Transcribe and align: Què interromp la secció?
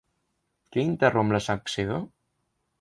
Què 0.75 0.85
interromp 0.87 1.37
la 1.37 1.43
secció? 1.51 2.03